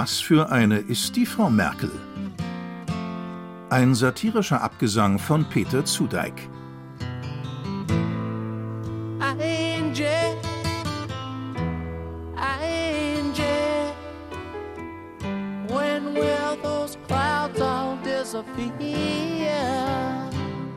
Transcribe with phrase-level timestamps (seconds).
[0.00, 1.90] Was für eine ist die Frau Merkel?
[3.68, 6.48] Ein satirischer Abgesang von Peter Zudeik.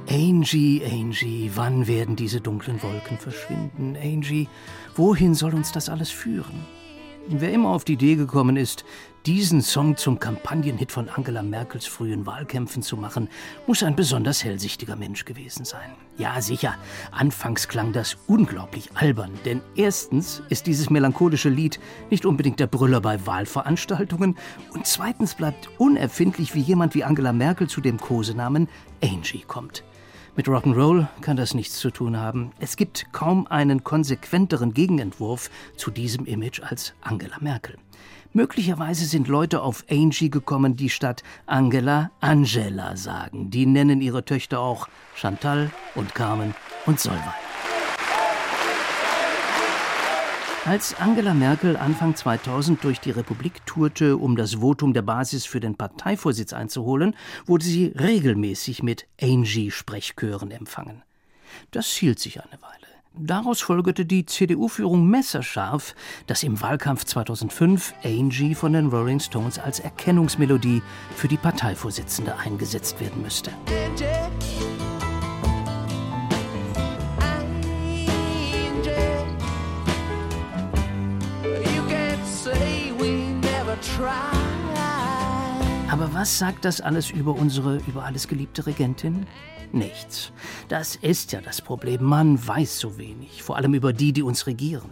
[0.10, 3.96] Angie, Angie, wann werden diese dunklen Wolken verschwinden?
[3.96, 4.50] Angie,
[4.96, 6.66] wohin soll uns das alles führen?
[7.40, 8.84] Wer immer auf die Idee gekommen ist,
[9.26, 13.30] diesen Song zum Kampagnenhit von Angela Merkels frühen Wahlkämpfen zu machen,
[13.68, 15.92] muss ein besonders hellsichtiger Mensch gewesen sein.
[16.18, 16.76] Ja, sicher,
[17.12, 23.00] anfangs klang das unglaublich albern, denn erstens ist dieses melancholische Lied nicht unbedingt der Brüller
[23.00, 24.36] bei Wahlveranstaltungen
[24.74, 28.68] und zweitens bleibt unerfindlich, wie jemand wie Angela Merkel zu dem Kosenamen
[29.02, 29.84] Angie kommt.
[30.38, 32.52] Mit Rock'n'Roll kann das nichts zu tun haben.
[32.60, 37.76] Es gibt kaum einen konsequenteren Gegenentwurf zu diesem Image als Angela Merkel.
[38.32, 43.52] Möglicherweise sind Leute auf Angie gekommen, die statt Angela Angela sagen.
[43.52, 46.56] Die nennen ihre Töchter auch Chantal und Carmen
[46.86, 47.51] und Solveig.
[50.64, 55.60] Als Angela Merkel Anfang 2000 durch die Republik tourte, um das Votum der Basis für
[55.60, 57.16] den Parteivorsitz einzuholen,
[57.48, 61.02] wurde sie regelmäßig mit Angie-Sprechchören empfangen.
[61.72, 62.88] Das hielt sich eine Weile.
[63.16, 65.96] Daraus folgerte die CDU-Führung messerscharf,
[66.28, 70.84] dass im Wahlkampf 2005 Angie von den Rolling Stones als Erkennungsmelodie
[71.16, 73.52] für die Parteivorsitzende eingesetzt werden müsste.
[85.92, 89.28] Aber was sagt das alles über unsere über alles geliebte Regentin?
[89.74, 90.32] Nichts.
[90.70, 92.02] Das ist ja das Problem.
[92.06, 94.90] Man weiß so wenig, vor allem über die, die uns regieren.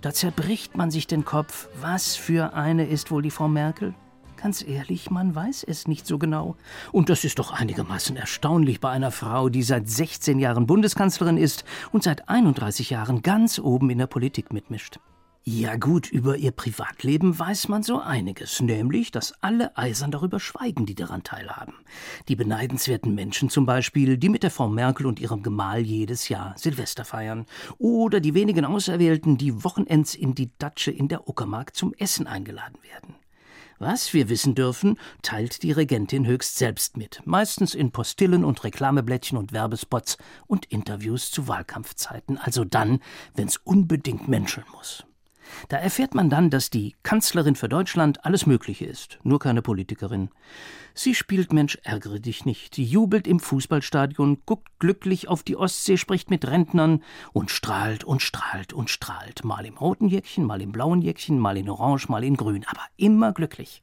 [0.00, 1.68] Da zerbricht man sich den Kopf.
[1.80, 3.94] Was für eine ist wohl die Frau Merkel?
[4.36, 6.56] Ganz ehrlich, man weiß es nicht so genau.
[6.90, 11.62] Und das ist doch einigermaßen erstaunlich bei einer Frau, die seit 16 Jahren Bundeskanzlerin ist
[11.92, 14.98] und seit 31 Jahren ganz oben in der Politik mitmischt.
[15.42, 20.84] Ja gut, über ihr Privatleben weiß man so einiges, nämlich, dass alle eisern darüber schweigen,
[20.84, 21.72] die daran teilhaben.
[22.28, 26.54] Die beneidenswerten Menschen zum Beispiel, die mit der Frau Merkel und ihrem Gemahl jedes Jahr
[26.58, 27.46] Silvester feiern.
[27.78, 32.78] Oder die wenigen Auserwählten, die Wochenends in die Datsche in der Uckermark zum Essen eingeladen
[32.82, 33.14] werden.
[33.78, 39.38] Was wir wissen dürfen, teilt die Regentin höchst selbst mit, meistens in Postillen und Reklameblättchen
[39.38, 43.00] und Werbespots und Interviews zu Wahlkampfzeiten, also dann,
[43.34, 45.06] wenn's unbedingt menscheln muss.
[45.68, 50.30] Da erfährt man dann, dass die Kanzlerin für Deutschland alles Mögliche ist, nur keine Politikerin.
[50.94, 56.30] Sie spielt Mensch, ärgere dich nicht, jubelt im Fußballstadion, guckt glücklich auf die Ostsee, spricht
[56.30, 57.02] mit Rentnern
[57.32, 59.44] und strahlt und strahlt und strahlt.
[59.44, 62.82] Mal im roten Jäckchen, mal im blauen Jäckchen, mal in orange, mal in grün, aber
[62.96, 63.82] immer glücklich.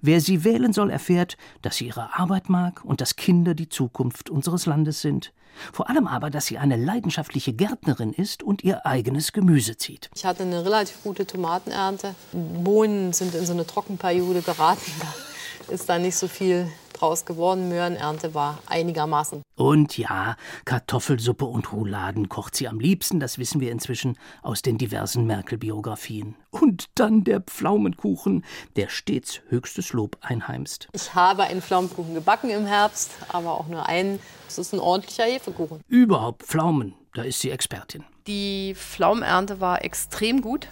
[0.00, 4.30] Wer sie wählen soll, erfährt, dass sie ihre Arbeit mag und dass Kinder die Zukunft
[4.30, 5.32] unseres Landes sind.
[5.72, 10.10] Vor allem aber, dass sie eine leidenschaftliche Gärtnerin ist und ihr eigenes Gemüse zieht.
[10.14, 12.14] Ich hatte eine relativ gute Tomatenernte.
[12.32, 14.92] Bohnen sind in so eine Trockenperiode geraten.
[15.00, 17.68] Da ist da nicht so viel draus geworden.
[17.68, 19.42] Möhrenernte war einigermaßen.
[19.56, 24.78] Und ja, Kartoffelsuppe und Rouladen kocht sie am liebsten, das wissen wir inzwischen aus den
[24.78, 26.36] diversen Merkel-Biografien.
[26.50, 28.44] Und dann der Pflaumenkuchen,
[28.76, 30.88] der stets höchstes Lob einheimst.
[30.92, 34.18] Ich habe einen Pflaumenkuchen gebacken im Herbst, aber auch nur einen.
[34.46, 35.80] Das ist ein ordentlicher Hefekuchen.
[35.88, 38.04] Überhaupt Pflaumen, da ist sie Expertin.
[38.26, 40.68] Die Pflaumenernte war extrem gut.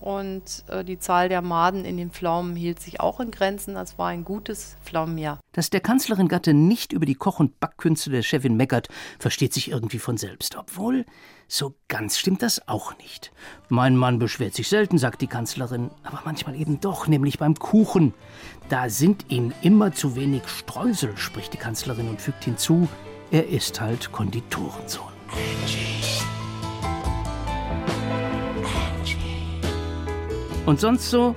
[0.00, 3.74] Und äh, die Zahl der Maden in den Pflaumen hielt sich auch in Grenzen.
[3.74, 5.40] Das war ein gutes Pflaumenjahr.
[5.52, 8.88] Dass der Kanzlerin Gatte nicht über die Koch- und Backkünste der Chefin meckert,
[9.18, 10.56] versteht sich irgendwie von selbst.
[10.56, 11.04] Obwohl,
[11.48, 13.32] so ganz stimmt das auch nicht.
[13.68, 18.14] Mein Mann beschwert sich selten, sagt die Kanzlerin, aber manchmal eben doch, nämlich beim Kuchen.
[18.68, 22.88] Da sind ihm immer zu wenig Streusel, spricht die Kanzlerin und fügt hinzu,
[23.30, 25.12] er ist halt Konditorensohn.
[30.68, 31.34] Und sonst so?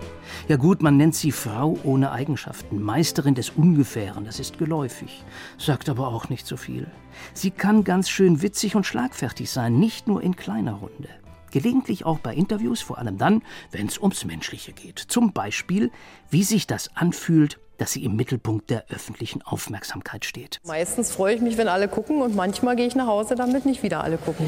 [0.49, 5.23] Ja gut, man nennt sie Frau ohne Eigenschaften, Meisterin des Ungefähren, das ist geläufig,
[5.57, 6.91] sagt aber auch nicht so viel.
[7.33, 11.07] Sie kann ganz schön witzig und schlagfertig sein, nicht nur in kleiner Runde.
[11.49, 13.41] Gelegentlich auch bei Interviews, vor allem dann,
[13.71, 14.99] wenn es ums Menschliche geht.
[14.99, 15.91] Zum Beispiel,
[16.29, 20.59] wie sich das anfühlt, dass sie im Mittelpunkt der öffentlichen Aufmerksamkeit steht.
[20.67, 23.81] Meistens freue ich mich, wenn alle gucken und manchmal gehe ich nach Hause, damit nicht
[23.81, 24.45] wieder alle gucken.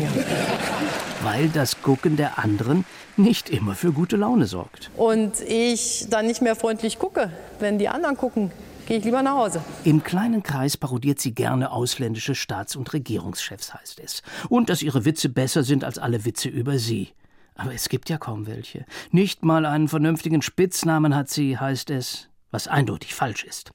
[1.24, 2.86] Weil das Gucken der anderen
[3.18, 4.92] nicht immer für gute Laune sorgt.
[4.98, 8.52] Und ich dann nicht mehr freundlich gucke, wenn die anderen gucken,
[8.86, 9.64] gehe ich lieber nach Hause.
[9.84, 14.22] Im kleinen Kreis parodiert sie gerne ausländische Staats- und Regierungschefs, heißt es.
[14.48, 17.10] Und dass ihre Witze besser sind als alle Witze über sie.
[17.56, 18.86] Aber es gibt ja kaum welche.
[19.10, 23.72] Nicht mal einen vernünftigen Spitznamen hat sie, heißt es, was eindeutig falsch ist.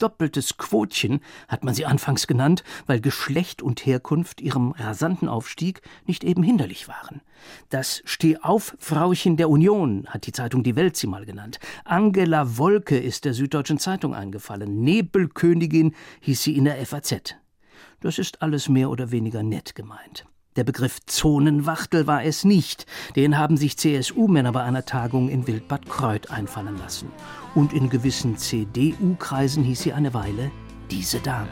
[0.00, 6.24] Doppeltes Quotchen hat man sie anfangs genannt, weil Geschlecht und Herkunft ihrem rasanten Aufstieg nicht
[6.24, 7.20] eben hinderlich waren.
[7.68, 11.60] Das Stehauf-Frauchen der Union hat die Zeitung Die Welt sie mal genannt.
[11.84, 14.80] Angela Wolke ist der Süddeutschen Zeitung eingefallen.
[14.82, 17.36] Nebelkönigin hieß sie in der FAZ.
[18.00, 20.24] Das ist alles mehr oder weniger nett gemeint.
[20.56, 22.86] Der Begriff Zonenwachtel war es nicht.
[23.14, 27.12] Den haben sich CSU-Männer bei einer Tagung in Wildbad Kreuth einfallen lassen.
[27.54, 30.50] Und in gewissen CDU-Kreisen hieß sie eine Weile
[30.90, 31.48] diese Dame.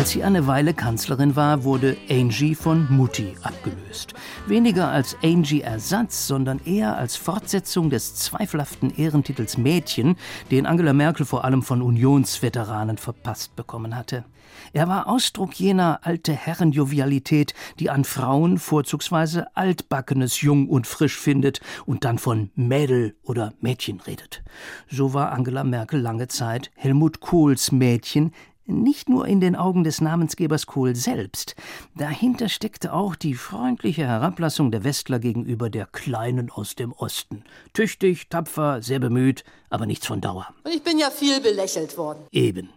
[0.00, 4.14] Als sie eine Weile Kanzlerin war, wurde Angie von Mutti abgelöst.
[4.46, 10.16] Weniger als Angie-Ersatz, sondern eher als Fortsetzung des zweifelhaften Ehrentitels Mädchen,
[10.50, 14.24] den Angela Merkel vor allem von Unionsveteranen verpasst bekommen hatte.
[14.72, 21.60] Er war Ausdruck jener alte Herrenjovialität, die an Frauen vorzugsweise altbackenes jung und frisch findet
[21.86, 24.42] und dann von Mädel oder Mädchen redet.
[24.88, 28.32] So war Angela Merkel lange Zeit Helmut Kohls Mädchen,
[28.70, 31.56] nicht nur in den Augen des Namensgebers Kohl selbst.
[31.96, 37.44] Dahinter steckte auch die freundliche Herablassung der Westler gegenüber der Kleinen aus dem Osten.
[37.72, 40.48] Tüchtig, tapfer, sehr bemüht, aber nichts von Dauer.
[40.64, 42.20] Und ich bin ja viel belächelt worden.
[42.30, 42.70] Eben.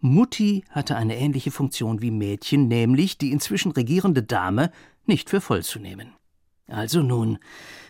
[0.00, 4.72] Mutti hatte eine ähnliche Funktion wie Mädchen, nämlich die inzwischen regierende Dame
[5.06, 6.12] nicht für voll zu nehmen.
[6.66, 7.38] Also nun,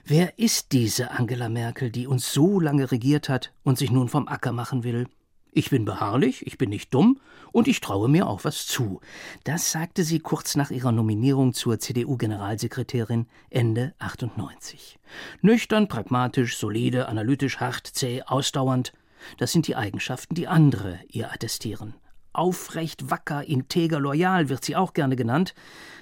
[0.04, 4.28] wer ist diese Angela Merkel, die uns so lange regiert hat und sich nun vom
[4.28, 5.06] Acker machen will?
[5.54, 7.20] Ich bin beharrlich, ich bin nicht dumm
[7.52, 9.02] und ich traue mir auch was zu.
[9.44, 14.98] Das sagte sie kurz nach ihrer Nominierung zur CDU-Generalsekretärin Ende 98.
[15.42, 18.94] Nüchtern, pragmatisch, solide, analytisch, hart, zäh, ausdauernd.
[19.36, 21.96] Das sind die Eigenschaften, die andere ihr attestieren.
[22.32, 25.54] Aufrecht, wacker, integer, loyal wird sie auch gerne genannt,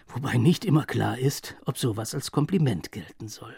[0.06, 3.56] wobei nicht immer klar ist, ob sowas als Kompliment gelten soll.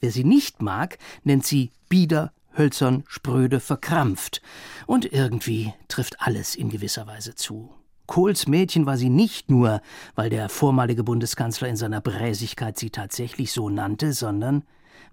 [0.00, 4.42] Wer sie nicht mag, nennt sie bieder, hölzern, spröde, verkrampft.
[4.86, 7.70] Und irgendwie trifft alles in gewisser Weise zu.
[8.06, 9.82] Kohls Mädchen war sie nicht nur,
[10.14, 14.64] weil der vormalige Bundeskanzler in seiner Bräsigkeit sie tatsächlich so nannte, sondern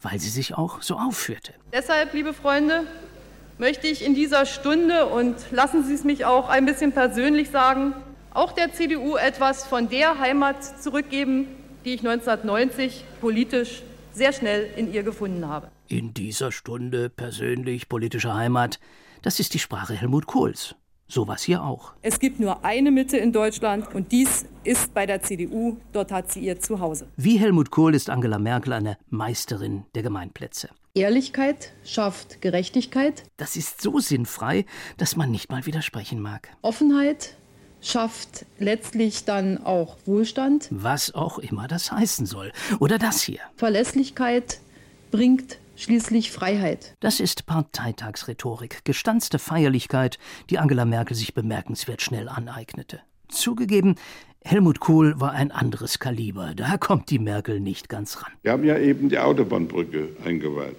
[0.02, 1.54] weil sie sich auch so aufführte.
[1.74, 2.84] Deshalb, liebe Freunde,
[3.58, 7.94] möchte ich in dieser Stunde, und lassen Sie es mich auch ein bisschen persönlich sagen,
[8.34, 11.48] auch der CDU etwas von der Heimat zurückgeben,
[11.86, 13.84] die ich 1990 politisch
[14.14, 15.70] sehr schnell in ihr gefunden habe.
[15.88, 18.80] In dieser Stunde persönlich politische Heimat,
[19.22, 20.76] das ist die Sprache Helmut Kohls.
[21.08, 21.94] So was hier auch.
[22.02, 25.78] Es gibt nur eine Mitte in Deutschland und dies ist bei der CDU.
[25.94, 27.08] Dort hat sie ihr Zuhause.
[27.16, 30.70] Wie Helmut Kohl ist Angela Merkel eine Meisterin der Gemeinplätze.
[30.96, 33.24] Ehrlichkeit schafft Gerechtigkeit.
[33.38, 34.66] Das ist so sinnfrei,
[34.98, 36.50] dass man nicht mal widersprechen mag.
[36.64, 37.36] Offenheit
[37.82, 40.70] schafft letztlich dann auch Wohlstand.
[40.72, 42.52] Was auch immer das heißen soll.
[42.80, 43.42] Oder das hier.
[43.58, 44.60] Verlässlichkeit
[45.12, 46.96] bringt schließlich Freiheit.
[47.00, 50.18] Das ist Parteitagsrhetorik, gestanzte Feierlichkeit,
[50.50, 53.00] die Angela Merkel sich bemerkenswert schnell aneignete.
[53.28, 53.96] Zugegeben,
[54.44, 56.54] Helmut Kohl war ein anderes Kaliber.
[56.56, 58.32] Da kommt die Merkel nicht ganz ran.
[58.44, 60.78] Wir haben ja eben die Autobahnbrücke eingeweiht.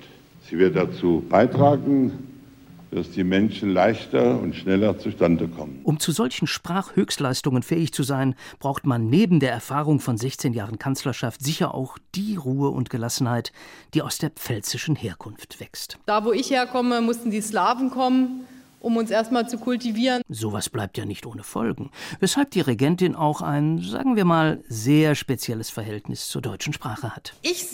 [0.49, 2.36] Sie wird dazu beitragen,
[2.91, 5.81] dass die Menschen leichter und schneller zustande kommen.
[5.85, 10.79] Um zu solchen Sprachhöchstleistungen fähig zu sein, braucht man neben der Erfahrung von 16 Jahren
[10.79, 13.53] Kanzlerschaft sicher auch die Ruhe und Gelassenheit,
[13.95, 15.99] die aus der pfälzischen Herkunft wächst.
[16.07, 18.47] Da, wo ich herkomme, mussten die Slawen kommen
[18.87, 20.23] um uns erstmal zu kultivieren.
[20.29, 21.91] Sowas bleibt ja nicht ohne Folgen.
[22.21, 27.35] Weshalb die Regentin auch ein, sagen wir mal, sehr spezielles Verhältnis zur deutschen Sprache hat.
[27.43, 27.67] Ich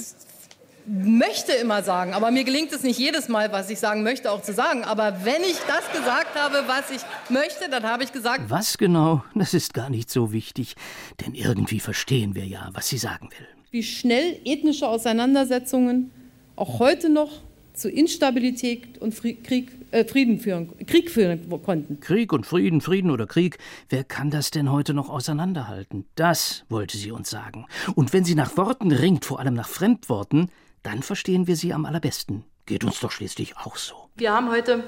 [0.87, 4.43] möchte immer sagen, aber mir gelingt es nicht jedes Mal, was ich sagen möchte, auch
[4.43, 4.85] zu sagen.
[4.85, 8.49] Aber wenn ich das gesagt habe, was ich möchte, dann habe ich gesagt.
[8.49, 10.75] Was genau, das ist gar nicht so wichtig,
[11.21, 13.47] denn irgendwie verstehen wir ja, was sie sagen will.
[13.71, 16.11] Wie schnell ethnische Auseinandersetzungen
[16.57, 17.41] auch heute noch
[17.75, 22.01] zu Instabilität und Krieg, äh, Frieden führen, Krieg führen konnten.
[22.01, 23.59] Krieg und Frieden, Frieden oder Krieg,
[23.89, 26.05] wer kann das denn heute noch auseinanderhalten?
[26.15, 27.67] Das wollte sie uns sagen.
[27.95, 30.51] Und wenn sie nach Worten ringt, vor allem nach Fremdworten,
[30.83, 32.45] dann verstehen wir sie am allerbesten.
[32.67, 33.95] Geht uns doch schließlich auch so.
[34.15, 34.85] Wir haben heute,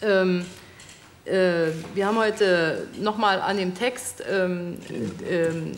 [0.00, 0.44] ähm,
[1.24, 4.78] äh, wir haben heute nochmal an dem Text ähm,
[5.28, 5.72] ähm,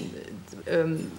[0.67, 1.11] ähm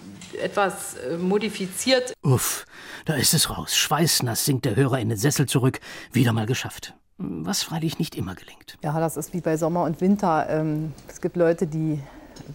[0.41, 2.13] etwas äh, modifiziert.
[2.21, 2.65] Uff,
[3.05, 3.77] da ist es raus.
[3.77, 5.79] Schweißnass sinkt der Hörer in den Sessel zurück.
[6.11, 6.93] Wieder mal geschafft.
[7.17, 8.77] Was freilich nicht immer gelingt.
[8.83, 10.47] Ja, das ist wie bei Sommer und Winter.
[10.49, 12.01] Ähm, es gibt Leute, die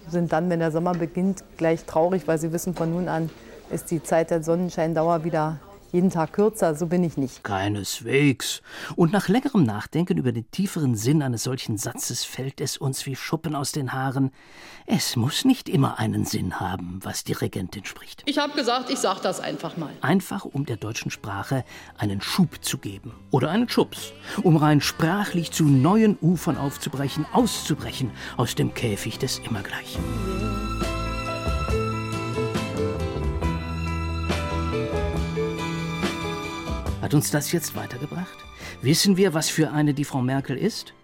[0.09, 3.31] sind dann, wenn der Sommer beginnt, gleich traurig, weil sie wissen, von nun an
[3.71, 5.59] ist die Zeit der Sonnenscheindauer wieder
[5.93, 7.43] jeden Tag kürzer, so bin ich nicht.
[7.43, 8.63] Keineswegs.
[8.95, 13.17] Und nach längerem Nachdenken über den tieferen Sinn eines solchen Satzes fällt es uns wie
[13.17, 14.31] Schuppen aus den Haaren.
[14.87, 18.23] Es muss nicht immer einen Sinn haben, was die Regentin spricht.
[18.27, 19.91] Ich habe gesagt, ich sage das einfach mal.
[20.01, 21.65] Einfach um der deutschen Sprache
[21.99, 23.13] einen Schub zu geben.
[23.31, 24.13] Oder einen Schubs.
[24.43, 30.01] Um rein sprachlich zu neuen Ufern aufzubrechen, auszubrechen aus dem Käfig des Immergleichen.
[37.11, 38.39] Hat uns das jetzt weitergebracht?
[38.83, 40.95] Wissen wir, was für eine die Frau Merkel ist?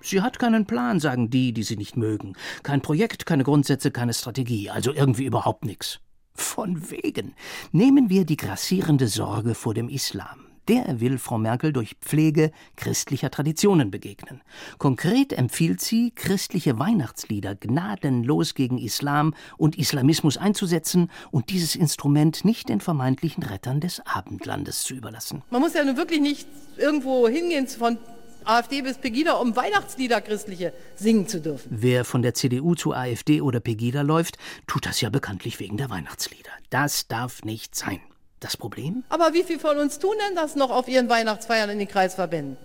[0.00, 2.36] Sie hat keinen Plan, sagen die, die sie nicht mögen.
[2.62, 5.98] Kein Projekt, keine Grundsätze, keine Strategie, also irgendwie überhaupt nichts.
[6.34, 7.34] Von wegen.
[7.72, 10.45] Nehmen wir die grassierende Sorge vor dem Islam.
[10.68, 14.42] Der will Frau Merkel durch Pflege christlicher Traditionen begegnen.
[14.78, 22.68] Konkret empfiehlt sie, christliche Weihnachtslieder gnadenlos gegen Islam und Islamismus einzusetzen und dieses Instrument nicht
[22.68, 25.42] den vermeintlichen Rettern des Abendlandes zu überlassen.
[25.50, 27.98] Man muss ja nun wirklich nicht irgendwo hingehen von
[28.44, 31.68] AfD bis Pegida, um Weihnachtslieder christliche singen zu dürfen.
[31.70, 35.90] Wer von der CDU zu AfD oder Pegida läuft, tut das ja bekanntlich wegen der
[35.90, 36.50] Weihnachtslieder.
[36.70, 38.00] Das darf nicht sein.
[38.40, 39.04] Das Problem?
[39.08, 42.56] Aber wie viele von uns tun denn das noch auf ihren Weihnachtsfeiern in den Kreisverbänden?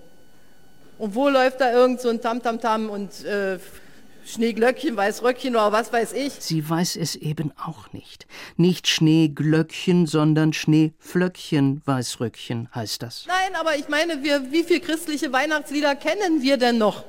[0.97, 3.57] Und wo läuft da irgend so ein Tamtamtam -Tam -Tam und äh,
[4.25, 6.33] Schneeglöckchen, Weißröckchen oder was weiß ich?
[6.33, 8.27] Sie weiß es eben auch nicht.
[8.55, 13.25] Nicht Schneeglöckchen, sondern Schneeflöckchen, Weißröckchen heißt das.
[13.27, 17.03] Nein, aber ich meine, wir, wie viele christliche Weihnachtslieder kennen wir denn noch?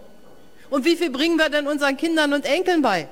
[0.71, 3.09] Und wie viel bringen wir denn unseren Kindern und Enkeln bei?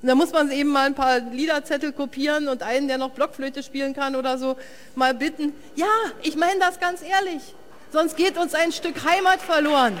[0.00, 3.94] Da muss man eben mal ein paar Liederzettel kopieren und einen, der noch Blockflöte spielen
[3.94, 4.56] kann oder so,
[4.94, 5.52] mal bitten.
[5.74, 5.86] Ja,
[6.22, 7.54] ich meine das ganz ehrlich.
[7.90, 9.94] Sonst geht uns ein Stück Heimat verloren.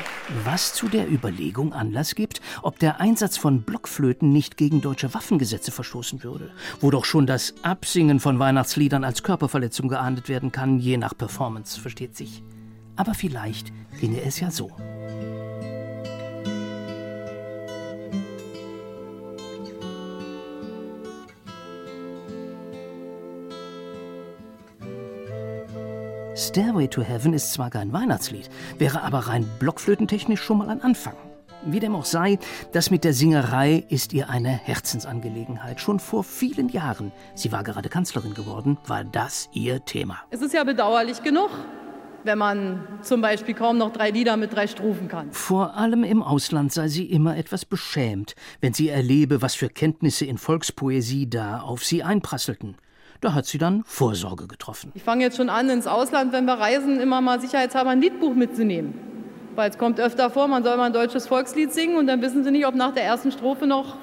[0.44, 5.72] Was zu der Überlegung Anlass gibt, ob der Einsatz von Blockflöten nicht gegen deutsche Waffengesetze
[5.72, 6.50] verstoßen würde,
[6.80, 11.80] wo doch schon das Absingen von Weihnachtsliedern als Körperverletzung geahndet werden kann, je nach Performance,
[11.80, 12.42] versteht sich.
[12.94, 14.70] Aber vielleicht ginge es ja so.
[26.38, 31.16] Stairway to Heaven ist zwar kein Weihnachtslied, wäre aber rein blockflötentechnisch schon mal ein Anfang.
[31.66, 32.38] Wie dem auch sei,
[32.70, 35.80] das mit der Singerei ist ihr eine Herzensangelegenheit.
[35.80, 40.18] Schon vor vielen Jahren, sie war gerade Kanzlerin geworden, war das ihr Thema.
[40.30, 41.50] Es ist ja bedauerlich genug,
[42.22, 45.32] wenn man zum Beispiel kaum noch drei Lieder mit drei Strophen kann.
[45.32, 50.24] Vor allem im Ausland sei sie immer etwas beschämt, wenn sie erlebe, was für Kenntnisse
[50.24, 52.76] in Volkspoesie da auf sie einprasselten.
[53.20, 54.92] Da hat sie dann Vorsorge getroffen.
[54.94, 58.34] Ich fange jetzt schon an, ins Ausland, wenn wir reisen, immer mal sicherheitshalber ein Liedbuch
[58.34, 58.94] mitzunehmen.
[59.56, 62.44] Weil es kommt öfter vor, man soll mal ein deutsches Volkslied singen und dann wissen
[62.44, 63.96] sie nicht, ob nach der ersten Strophe noch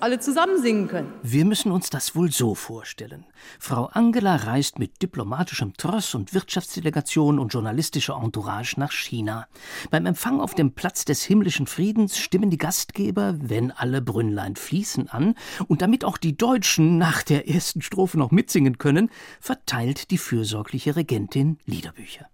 [0.00, 1.12] alle zusammen singen können.
[1.22, 3.26] Wir müssen uns das wohl so vorstellen.
[3.58, 9.46] Frau Angela reist mit diplomatischem Tross und Wirtschaftsdelegation und journalistischer Entourage nach China.
[9.90, 15.08] Beim Empfang auf dem Platz des himmlischen Friedens stimmen die Gastgeber, wenn alle Brünnlein fließen,
[15.08, 15.34] an,
[15.66, 20.96] und damit auch die Deutschen nach der ersten Strophe noch mitsingen können, verteilt die fürsorgliche
[20.96, 22.28] Regentin Liederbücher.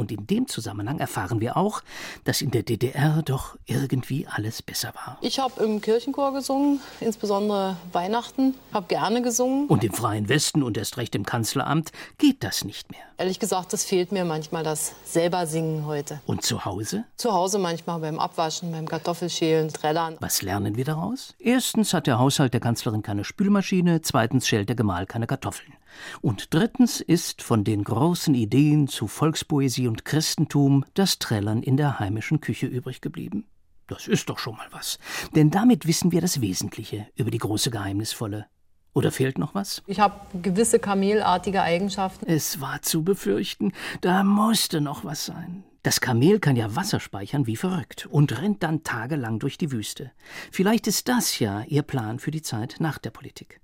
[0.00, 1.82] Und in dem Zusammenhang erfahren wir auch,
[2.24, 5.18] dass in der DDR doch irgendwie alles besser war.
[5.20, 9.66] Ich habe im Kirchenchor gesungen, insbesondere Weihnachten, habe gerne gesungen.
[9.66, 13.02] Und im Freien Westen und erst recht im Kanzleramt geht das nicht mehr.
[13.18, 16.22] Ehrlich gesagt, das fehlt mir manchmal, das selber singen heute.
[16.24, 17.04] Und zu Hause?
[17.18, 20.16] Zu Hause manchmal beim Abwaschen, beim Kartoffelschälen, Trällern.
[20.20, 21.34] Was lernen wir daraus?
[21.38, 25.74] Erstens hat der Haushalt der Kanzlerin keine Spülmaschine, zweitens schält der Gemahl keine Kartoffeln.
[26.20, 31.98] Und drittens ist von den großen Ideen zu Volkspoesie und Christentum das Trällern in der
[31.98, 33.46] heimischen Küche übrig geblieben.
[33.86, 34.98] Das ist doch schon mal was.
[35.34, 38.46] Denn damit wissen wir das Wesentliche über die große Geheimnisvolle.
[38.92, 39.82] Oder fehlt noch was?
[39.86, 42.26] Ich habe gewisse kamelartige Eigenschaften.
[42.28, 45.64] Es war zu befürchten, da musste noch was sein.
[45.82, 50.12] Das Kamel kann ja Wasser speichern wie verrückt und rennt dann tagelang durch die Wüste.
[50.50, 53.60] Vielleicht ist das ja Ihr Plan für die Zeit nach der Politik.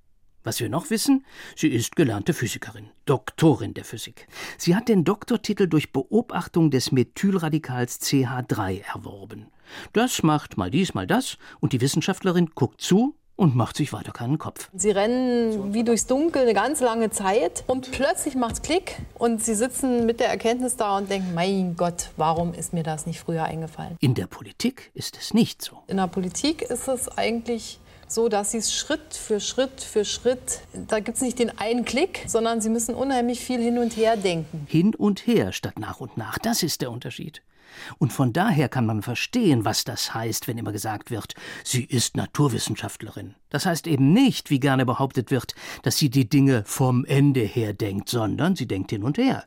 [0.47, 1.27] Was wir noch wissen,
[1.57, 4.29] sie ist gelernte Physikerin, Doktorin der Physik.
[4.59, 9.49] Sie hat den Doktortitel durch Beobachtung des Methylradikals CH3 erworben.
[9.93, 14.13] Das macht mal dies, mal das, und die Wissenschaftlerin guckt zu und macht sich weiter
[14.13, 14.71] keinen Kopf.
[14.73, 19.57] Sie rennen wie durchs Dunkel eine ganz lange Zeit und plötzlich macht's Klick und sie
[19.57, 23.43] sitzen mit der Erkenntnis da und denken, mein Gott, warum ist mir das nicht früher
[23.43, 23.97] eingefallen?
[23.99, 25.83] In der Politik ist es nicht so.
[25.89, 30.61] In der Politik ist es eigentlich so, dass sie es Schritt für Schritt für Schritt,
[30.89, 34.17] da gibt es nicht den einen Klick, sondern sie müssen unheimlich viel hin und her
[34.17, 34.67] denken.
[34.69, 37.43] Hin und her statt nach und nach, das ist der Unterschied.
[37.99, 41.35] Und von daher kann man verstehen, was das heißt, wenn immer gesagt wird,
[41.65, 43.35] sie ist Naturwissenschaftlerin.
[43.51, 47.75] Das heißt eben nicht, wie gerne behauptet wird, dass sie die Dinge vom Ende her
[47.75, 49.45] denkt, sondern sie denkt hin und her.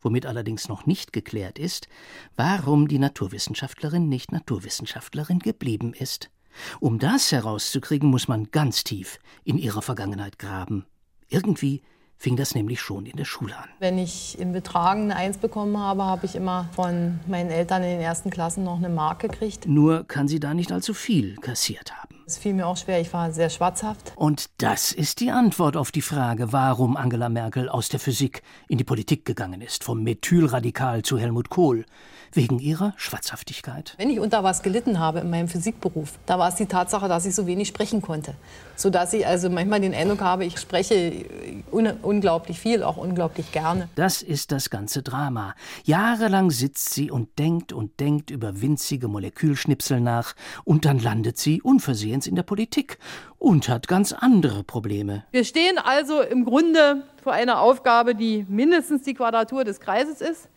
[0.00, 1.88] Womit allerdings noch nicht geklärt ist,
[2.36, 6.30] warum die Naturwissenschaftlerin nicht Naturwissenschaftlerin geblieben ist.
[6.80, 10.86] Um das herauszukriegen, muss man ganz tief in ihrer Vergangenheit graben.
[11.28, 11.82] Irgendwie
[12.20, 13.68] fing das nämlich schon in der Schule an.
[13.78, 17.90] Wenn ich im Betragen eine Eins bekommen habe, habe ich immer von meinen Eltern in
[17.90, 19.66] den ersten Klassen noch eine Mark gekriegt.
[19.66, 22.16] Nur kann sie da nicht allzu viel kassiert haben.
[22.26, 24.12] Es fiel mir auch schwer, ich war sehr schwarzhaft.
[24.16, 28.78] Und das ist die Antwort auf die Frage, warum Angela Merkel aus der Physik in
[28.78, 31.86] die Politik gegangen ist, vom Methylradikal zu Helmut Kohl
[32.32, 33.94] wegen ihrer Schwatzhaftigkeit.
[33.98, 37.26] Wenn ich unter was gelitten habe in meinem Physikberuf, da war es die Tatsache, dass
[37.26, 38.34] ich so wenig sprechen konnte.
[38.76, 41.24] Sodass ich also manchmal den Eindruck habe, ich spreche
[41.70, 43.88] un unglaublich viel, auch unglaublich gerne.
[43.94, 45.54] Das ist das ganze Drama.
[45.84, 50.34] Jahrelang sitzt sie und denkt und denkt über winzige Molekülschnipsel nach
[50.64, 52.98] und dann landet sie unversehens in der Politik
[53.38, 55.24] und hat ganz andere Probleme.
[55.30, 60.48] Wir stehen also im Grunde vor einer Aufgabe, die mindestens die Quadratur des Kreises ist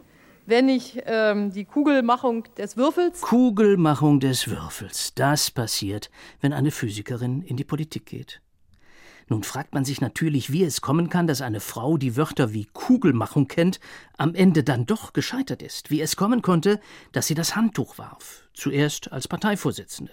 [0.45, 3.21] wenn ich ähm, die Kugelmachung des Würfels.
[3.21, 5.13] Kugelmachung des Würfels.
[5.15, 6.09] Das passiert,
[6.41, 8.41] wenn eine Physikerin in die Politik geht.
[9.29, 12.65] Nun fragt man sich natürlich, wie es kommen kann, dass eine Frau, die Wörter wie
[12.65, 13.79] Kugelmachung kennt,
[14.17, 15.89] am Ende dann doch gescheitert ist.
[15.89, 16.79] Wie es kommen konnte,
[17.13, 18.49] dass sie das Handtuch warf.
[18.53, 20.11] Zuerst als Parteivorsitzende.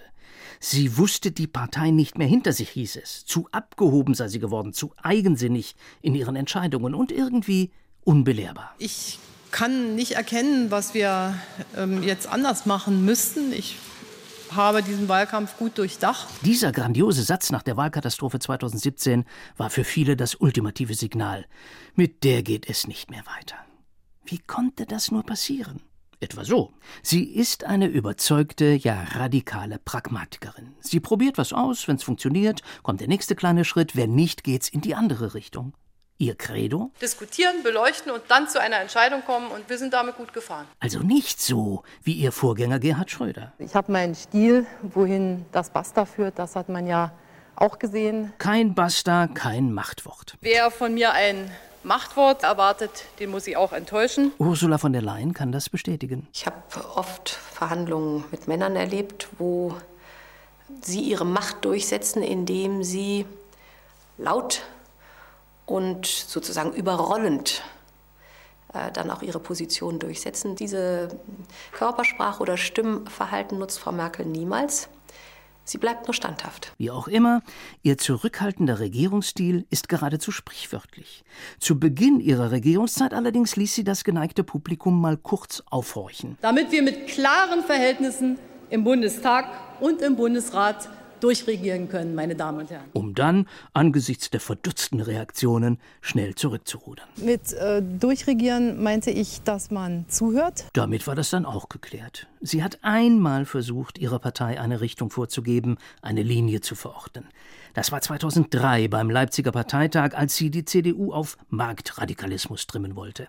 [0.59, 3.25] Sie wusste die Partei nicht mehr hinter sich, hieß es.
[3.25, 7.71] Zu abgehoben sei sie geworden, zu eigensinnig in ihren Entscheidungen und irgendwie
[8.03, 8.73] unbelehrbar.
[8.79, 9.19] Ich
[9.51, 11.35] kann nicht erkennen, was wir
[11.77, 13.51] ähm, jetzt anders machen müssten.
[13.53, 13.77] Ich
[14.51, 16.27] habe diesen Wahlkampf gut durchdacht.
[16.43, 19.25] Dieser grandiose Satz nach der Wahlkatastrophe 2017
[19.57, 21.45] war für viele das ultimative Signal.
[21.95, 23.55] Mit der geht es nicht mehr weiter.
[24.25, 25.81] Wie konnte das nur passieren?
[26.19, 26.71] Etwa so.
[27.01, 30.75] Sie ist eine überzeugte, ja radikale Pragmatikerin.
[30.79, 34.81] Sie probiert was aus, wenn's funktioniert, kommt der nächste kleine Schritt, wenn nicht, geht's in
[34.81, 35.73] die andere Richtung.
[36.21, 36.91] Ihr Credo?
[37.01, 40.67] Diskutieren, beleuchten und dann zu einer Entscheidung kommen und wir sind damit gut gefahren.
[40.79, 43.53] Also nicht so wie Ihr Vorgänger Gerhard Schröder.
[43.57, 47.11] Ich habe meinen Stil, wohin das Basta führt, das hat man ja
[47.55, 48.33] auch gesehen.
[48.37, 50.37] Kein Basta, kein Machtwort.
[50.41, 51.49] Wer von mir ein
[51.81, 54.31] Machtwort erwartet, den muss ich auch enttäuschen.
[54.37, 56.27] Ursula von der Leyen kann das bestätigen.
[56.33, 56.55] Ich habe
[56.93, 59.75] oft Verhandlungen mit Männern erlebt, wo
[60.81, 63.25] sie ihre Macht durchsetzen, indem sie
[64.19, 64.61] laut
[65.71, 67.63] und sozusagen überrollend
[68.73, 70.55] äh, dann auch ihre Position durchsetzen.
[70.55, 71.07] Diese
[71.71, 74.89] Körpersprache oder Stimmverhalten nutzt Frau Merkel niemals.
[75.63, 76.73] Sie bleibt nur standhaft.
[76.77, 77.41] Wie auch immer,
[77.83, 81.23] ihr zurückhaltender Regierungsstil ist geradezu sprichwörtlich.
[81.59, 86.37] Zu Beginn ihrer Regierungszeit allerdings ließ sie das geneigte Publikum mal kurz aufhorchen.
[86.41, 89.45] Damit wir mit klaren Verhältnissen im Bundestag
[89.79, 90.89] und im Bundesrat
[91.23, 92.89] durchregieren können, meine Damen und Herren.
[92.93, 97.07] Um dann angesichts der verdutzten Reaktionen schnell zurückzurudern.
[97.17, 100.65] Mit äh, durchregieren meinte ich, dass man zuhört.
[100.73, 102.27] Damit war das dann auch geklärt.
[102.41, 107.25] Sie hat einmal versucht, ihrer Partei eine Richtung vorzugeben, eine Linie zu verorten.
[107.73, 113.27] Das war 2003 beim Leipziger Parteitag, als sie die CDU auf Marktradikalismus trimmen wollte.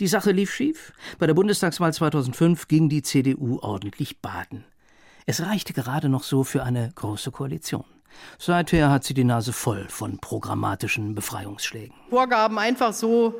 [0.00, 0.92] Die Sache lief schief.
[1.18, 4.64] Bei der Bundestagswahl 2005 ging die CDU ordentlich baden.
[5.26, 7.84] Es reichte gerade noch so für eine große Koalition.
[8.38, 11.94] Seither hat sie die Nase voll von programmatischen Befreiungsschlägen.
[12.10, 13.34] Vorgaben einfach so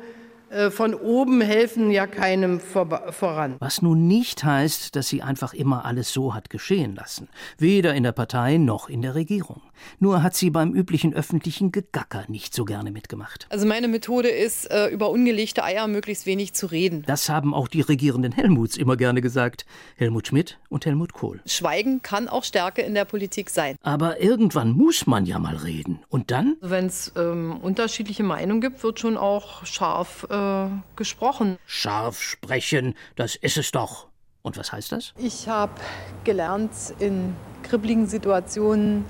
[0.71, 3.55] von oben helfen ja keinem voran.
[3.59, 7.29] Was nun nicht heißt, dass sie einfach immer alles so hat geschehen lassen.
[7.57, 9.61] Weder in der Partei noch in der Regierung.
[9.99, 13.47] Nur hat sie beim üblichen öffentlichen Gegacker nicht so gerne mitgemacht.
[13.49, 17.03] Also meine Methode ist, äh, über ungelegte Eier möglichst wenig zu reden.
[17.05, 19.65] Das haben auch die regierenden Helmuts immer gerne gesagt.
[19.95, 21.41] Helmut Schmidt und Helmut Kohl.
[21.45, 23.75] Schweigen kann auch Stärke in der Politik sein.
[23.81, 25.99] Aber irgendwann muss man ja mal reden.
[26.09, 26.57] Und dann?
[26.61, 30.35] Wenn es ähm, unterschiedliche Meinungen gibt, wird schon auch scharf äh,
[30.95, 31.57] gesprochen.
[31.65, 34.07] Scharf sprechen, das ist es doch.
[34.41, 35.13] Und was heißt das?
[35.17, 35.73] Ich habe
[36.23, 39.05] gelernt, in kribbligen Situationen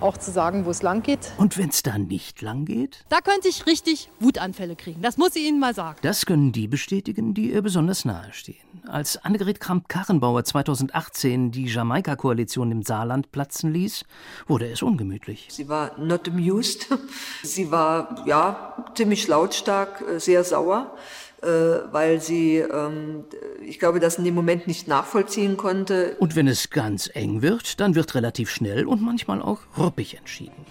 [0.00, 1.32] auch zu sagen, wo es lang geht.
[1.38, 3.04] Und wenn es da nicht lang geht?
[3.08, 5.02] Da könnte ich richtig Wutanfälle kriegen.
[5.02, 5.98] Das muss ich Ihnen mal sagen.
[6.02, 8.56] Das können die bestätigen, die ihr besonders nahe stehen.
[8.86, 14.04] Als Annegret Kramp-Karrenbauer 2018 die Jamaika-Koalition im Saarland platzen ließ,
[14.46, 15.48] wurde es ungemütlich.
[15.50, 16.86] Sie war not amused.
[17.42, 20.96] Sie war, ja, ziemlich lautstark, äh, sehr sauer.
[21.42, 21.46] Äh,
[21.92, 23.24] weil sie, ähm,
[23.62, 26.16] ich glaube, das in dem Moment nicht nachvollziehen konnte.
[26.18, 30.66] Und wenn es ganz eng wird, dann wird relativ schnell und manchmal auch ruppig entschieden.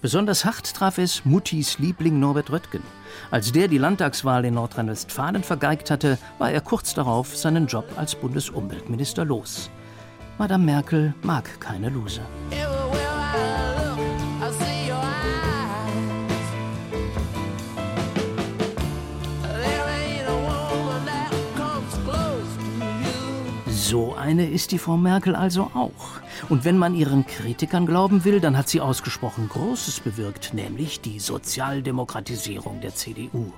[0.00, 2.82] Besonders hart traf es Muttis Liebling Norbert Röttgen.
[3.30, 8.14] Als der die Landtagswahl in Nordrhein-Westfalen vergeigt hatte, war er kurz darauf seinen Job als
[8.14, 9.70] Bundesumweltminister los.
[10.38, 12.26] Madame Merkel mag keine Loser.
[23.88, 26.18] So eine ist die Frau Merkel also auch.
[26.48, 31.20] Und wenn man ihren Kritikern glauben will, dann hat sie ausgesprochen Großes bewirkt, nämlich die
[31.20, 33.52] Sozialdemokratisierung der CDU.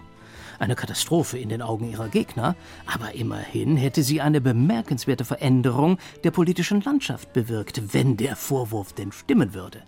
[0.59, 6.31] Eine Katastrophe in den Augen ihrer Gegner, aber immerhin hätte sie eine bemerkenswerte Veränderung der
[6.31, 9.83] politischen Landschaft bewirkt, wenn der Vorwurf denn stimmen würde.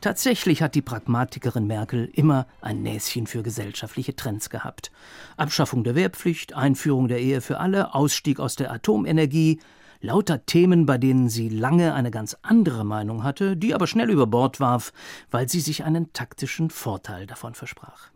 [0.00, 4.90] Tatsächlich hat die Pragmatikerin Merkel immer ein Näschen für gesellschaftliche Trends gehabt.
[5.36, 9.60] Abschaffung der Wehrpflicht, Einführung der Ehe für alle, Ausstieg aus der Atomenergie,
[10.00, 14.26] lauter Themen, bei denen sie lange eine ganz andere Meinung hatte, die aber schnell über
[14.26, 14.92] Bord warf,
[15.30, 18.10] weil sie sich einen taktischen Vorteil davon versprach.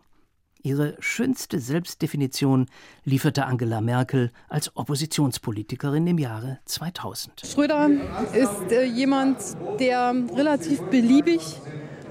[0.63, 2.67] Ihre schönste Selbstdefinition
[3.05, 7.43] lieferte Angela Merkel als Oppositionspolitikerin im Jahre 2000.
[7.47, 7.89] Schröder
[8.35, 9.39] ist äh, jemand,
[9.79, 11.41] der relativ beliebig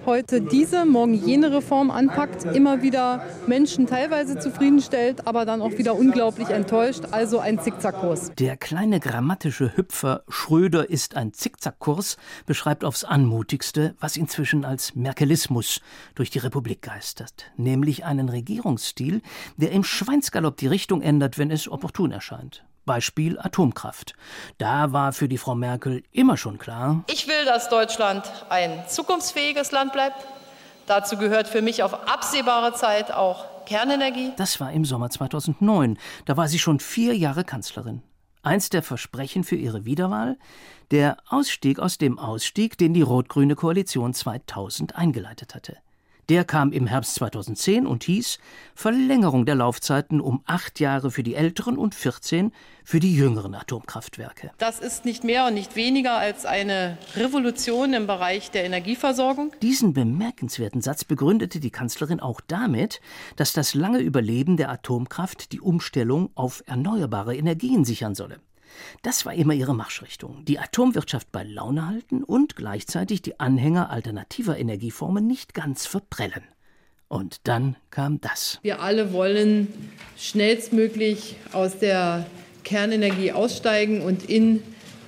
[0.06, 5.96] heute diese, morgen jene Reform anpackt, immer wieder Menschen teilweise zufriedenstellt, aber dann auch wieder
[5.96, 7.06] unglaublich enttäuscht.
[7.12, 8.32] Also ein Zickzackkurs.
[8.38, 15.82] Der kleine grammatische Hüpfer Schröder ist ein Zickzackkurs beschreibt aufs Anmutigste, was inzwischen als Merkelismus
[16.16, 19.22] durch die Republik geistert, nämlich einen Regierungsstil,
[19.58, 22.64] der im Schweinsgalopp die Richtung ändert, wenn es opportun erscheint.
[22.90, 24.16] Beispiel Atomkraft.
[24.58, 29.72] Da war für die Frau Merkel immer schon klar, ich will, dass Deutschland ein zukunftsfähiges
[29.72, 30.26] Land bleibt.
[30.88, 34.32] Dazu gehört für mich auf absehbare Zeit auch Kernenergie.
[34.38, 36.00] Das war im Sommer 2009.
[36.26, 38.02] Da war sie schon vier Jahre Kanzlerin.
[38.42, 40.40] Eins der Versprechen für ihre Wiederwahl?
[40.90, 45.78] Der Ausstieg aus dem Ausstieg, den die rot-grüne Koalition 2000 eingeleitet hatte.
[46.30, 48.38] Der kam im Herbst 2010 und hieß
[48.76, 52.52] Verlängerung der Laufzeiten um acht Jahre für die älteren und 14
[52.84, 54.52] für die jüngeren Atomkraftwerke.
[54.60, 59.54] Das ist nicht mehr und nicht weniger als eine Revolution im Bereich der Energieversorgung.
[59.64, 63.02] Diesen bemerkenswerten Satz begründete die Kanzlerin auch damit,
[63.36, 68.40] dass das lange Überleben der Atomkraft die Umstellung auf erneuerbare Energien sichern solle.
[69.02, 70.44] Das war immer ihre Marschrichtung.
[70.46, 76.44] Die Atomwirtschaft bei Laune halten und gleichzeitig die Anhänger alternativer Energieformen nicht ganz verprellen.
[77.08, 78.60] Und dann kam das.
[78.62, 79.68] Wir alle wollen
[80.18, 82.28] schnellstmöglich aus der
[82.64, 84.62] Kernenergie aussteigen und in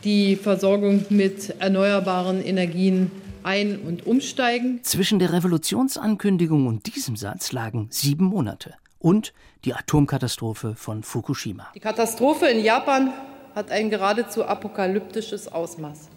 [0.04, 3.12] die Versorgung mit erneuerbaren Energien
[3.44, 4.84] ein- und umsteigen.
[4.84, 9.34] Zwischen der Revolutionsankündigung und diesem Satz lagen sieben Monate und
[9.66, 11.68] die Atomkatastrophe von Fukushima.
[11.76, 13.12] Die Katastrophe in Japan
[13.56, 16.10] hat ein geradezu apokalyptisches Ausmaß.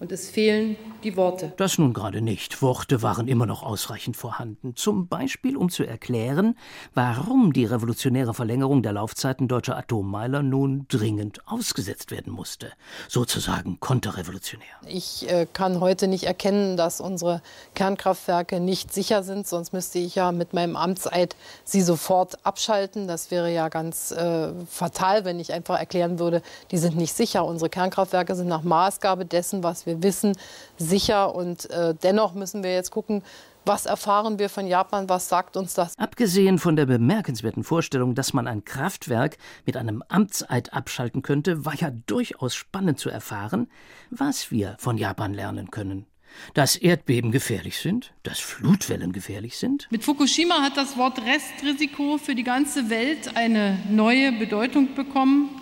[0.00, 1.52] Und es fehlen die Worte.
[1.58, 2.62] Das nun gerade nicht.
[2.62, 4.74] Worte waren immer noch ausreichend vorhanden.
[4.74, 6.56] Zum Beispiel, um zu erklären,
[6.94, 12.72] warum die revolutionäre Verlängerung der Laufzeiten deutscher Atommeiler nun dringend ausgesetzt werden musste.
[13.08, 14.66] Sozusagen konterrevolutionär.
[14.88, 17.42] Ich äh, kann heute nicht erkennen, dass unsere
[17.74, 19.46] Kernkraftwerke nicht sicher sind.
[19.46, 23.06] Sonst müsste ich ja mit meinem Amtseid sie sofort abschalten.
[23.06, 27.44] Das wäre ja ganz äh, fatal, wenn ich einfach erklären würde, die sind nicht sicher.
[27.44, 30.36] Unsere Kernkraftwerke sind nach Maßgabe dessen, was wir wissen,
[30.76, 31.34] sicher.
[31.34, 33.22] Und äh, dennoch müssen wir jetzt gucken,
[33.64, 35.08] was erfahren wir von Japan?
[35.08, 35.98] Was sagt uns das?
[35.98, 41.74] Abgesehen von der bemerkenswerten Vorstellung, dass man ein Kraftwerk mit einem Amtseid abschalten könnte, war
[41.74, 43.68] ja durchaus spannend zu erfahren,
[44.10, 46.06] was wir von Japan lernen können.
[46.54, 49.88] Dass Erdbeben gefährlich sind, dass Flutwellen gefährlich sind.
[49.90, 55.59] Mit Fukushima hat das Wort Restrisiko für die ganze Welt eine neue Bedeutung bekommen.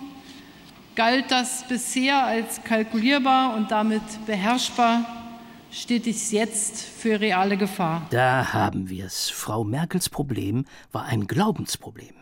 [0.99, 5.05] Galt das bisher als kalkulierbar und damit beherrschbar,
[5.71, 8.05] steht es jetzt für reale Gefahr.
[8.09, 9.29] Da haben wir es.
[9.29, 12.15] Frau Merkels Problem war ein Glaubensproblem.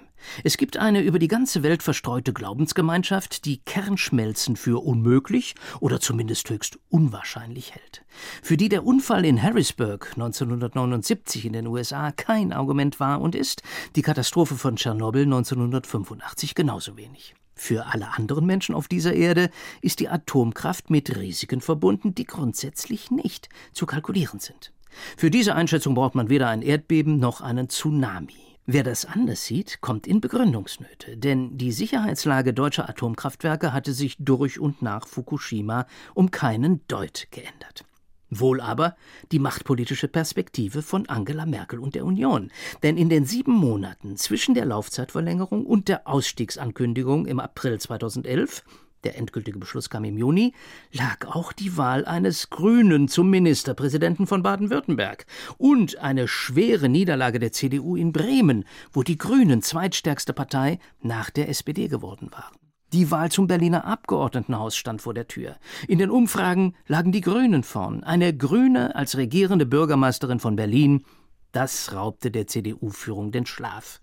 [0.43, 6.47] Es gibt eine über die ganze Welt verstreute Glaubensgemeinschaft, die Kernschmelzen für unmöglich oder zumindest
[6.51, 8.05] höchst unwahrscheinlich hält.
[8.43, 13.63] Für die der Unfall in Harrisburg 1979 in den USA kein Argument war und ist,
[13.95, 17.33] die Katastrophe von Tschernobyl 1985 genauso wenig.
[17.57, 19.49] Für alle anderen Menschen auf dieser Erde
[19.81, 24.71] ist die Atomkraft mit Risiken verbunden, die grundsätzlich nicht zu kalkulieren sind.
[25.17, 28.33] Für diese Einschätzung braucht man weder ein Erdbeben noch einen Tsunami.
[28.67, 34.59] Wer das anders sieht, kommt in Begründungsnöte, denn die Sicherheitslage deutscher Atomkraftwerke hatte sich durch
[34.59, 37.86] und nach Fukushima um keinen Deut geändert.
[38.29, 38.95] Wohl aber
[39.31, 42.51] die machtpolitische Perspektive von Angela Merkel und der Union.
[42.83, 48.63] Denn in den sieben Monaten zwischen der Laufzeitverlängerung und der Ausstiegsankündigung im April 2011,
[49.03, 50.53] der endgültige Beschluss kam im Juni,
[50.91, 55.25] lag auch die Wahl eines Grünen zum Ministerpräsidenten von Baden-Württemberg
[55.57, 61.47] und eine schwere Niederlage der CDU in Bremen, wo die Grünen zweitstärkste Partei nach der
[61.47, 62.66] SPD geworden waren.
[62.93, 65.57] Die Wahl zum Berliner Abgeordnetenhaus stand vor der Tür.
[65.89, 68.01] In den Umfragen lagen die Grünen vorn.
[68.05, 71.03] Eine Grüne als regierende Bürgermeisterin von Berlin,
[71.51, 73.99] das raubte der CDU-Führung den Schlaf.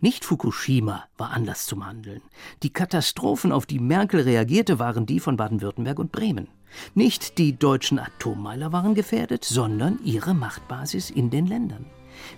[0.00, 2.20] Nicht Fukushima war Anlass zum Handeln.
[2.62, 6.48] Die Katastrophen, auf die Merkel reagierte, waren die von Baden-Württemberg und Bremen.
[6.94, 11.86] Nicht die deutschen Atommeiler waren gefährdet, sondern ihre Machtbasis in den Ländern.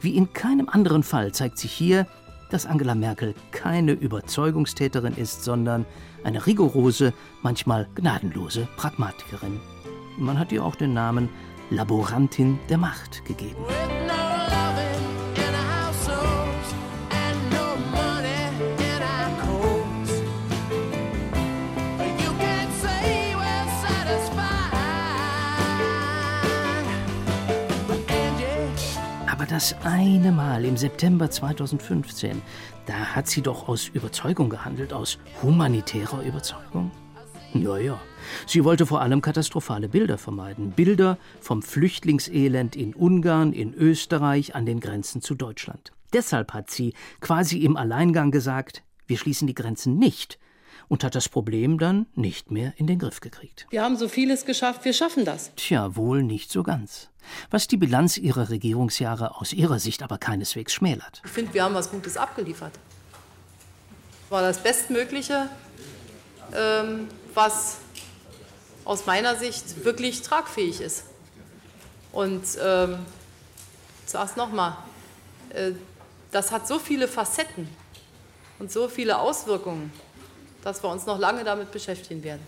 [0.01, 2.07] Wie in keinem anderen Fall zeigt sich hier,
[2.51, 5.87] dass Angela Merkel keine Überzeugungstäterin ist, sondern
[6.25, 9.61] eine rigorose, manchmal gnadenlose Pragmatikerin.
[10.19, 11.29] Man hat ihr auch den Namen
[11.71, 13.65] Laborantin der Macht gegeben.
[29.59, 32.43] Das eine Mal im September 2015,
[32.87, 36.93] da hat sie doch aus Überzeugung gehandelt, aus humanitärer Überzeugung?
[37.55, 38.01] Naja,
[38.47, 40.71] sie wollte vor allem katastrophale Bilder vermeiden.
[40.71, 45.91] Bilder vom Flüchtlingselend in Ungarn, in Österreich, an den Grenzen zu Deutschland.
[46.13, 50.39] Deshalb hat sie quasi im Alleingang gesagt, wir schließen die Grenzen nicht
[50.87, 53.67] und hat das Problem dann nicht mehr in den Griff gekriegt.
[53.71, 55.53] Wir haben so vieles geschafft, wir schaffen das.
[55.57, 57.11] Tja, wohl nicht so ganz.
[57.51, 61.23] Was die Bilanz ihrer Regierungsjahre aus ihrer Sicht aber keineswegs schmälert.
[61.25, 62.73] Ich finde, wir haben was Gutes abgeliefert.
[64.31, 65.49] War das Bestmögliche,
[66.55, 67.79] ähm, was
[68.85, 71.05] aus meiner Sicht wirklich tragfähig ist.
[72.13, 72.99] Und ähm,
[74.05, 74.77] ich sage es nochmal,
[75.51, 75.73] äh,
[76.31, 77.69] das hat so viele Facetten
[78.59, 79.93] und so viele Auswirkungen
[80.63, 82.43] dass wir uns noch lange damit beschäftigen werden.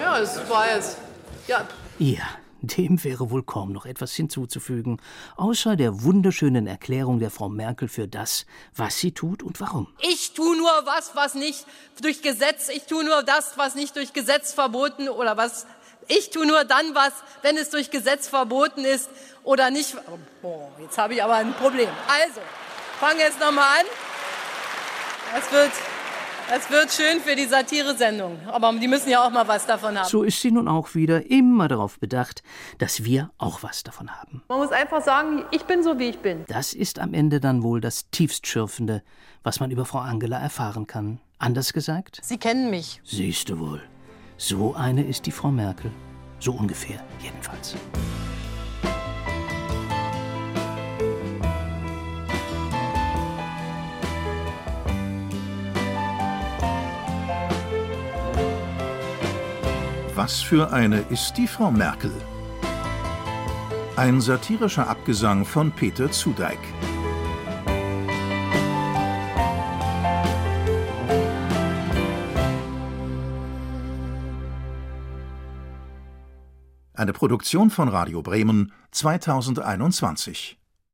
[0.00, 0.98] Ja, es war jetzt.
[1.46, 1.66] Ja.
[1.98, 2.24] ja.
[2.60, 5.00] Dem wäre wohl kaum noch etwas hinzuzufügen,
[5.36, 9.86] außer der wunderschönen Erklärung der Frau Merkel für das, was sie tut und warum.
[10.00, 11.66] Ich tue nur was, was nicht
[12.02, 15.66] durch Gesetz, ich tue nur das, was nicht durch Gesetz verboten oder was
[16.08, 19.10] ich tue nur dann was, wenn es durch Gesetz verboten ist
[19.44, 19.94] oder nicht.
[20.40, 21.90] Boah, jetzt habe ich aber ein Problem.
[22.08, 22.40] Also,
[22.98, 23.86] fange jetzt nochmal an.
[25.38, 25.70] Es wird
[26.54, 30.08] es wird schön für die Satire-Sendung, aber die müssen ja auch mal was davon haben.
[30.08, 32.42] So ist sie nun auch wieder immer darauf bedacht,
[32.78, 34.42] dass wir auch was davon haben.
[34.48, 36.44] Man muss einfach sagen, ich bin so, wie ich bin.
[36.48, 39.02] Das ist am Ende dann wohl das tiefstschürfende,
[39.42, 41.20] was man über Frau Angela erfahren kann.
[41.38, 42.20] Anders gesagt?
[42.22, 43.00] Sie kennen mich.
[43.04, 43.82] Siehst du wohl.
[44.36, 45.90] So eine ist die Frau Merkel.
[46.40, 47.74] So ungefähr, jedenfalls.
[60.18, 62.10] Was für eine ist die Frau Merkel?
[63.94, 66.58] Ein satirischer Abgesang von Peter Zudeik.
[76.94, 80.58] Eine Produktion von Radio Bremen 2021.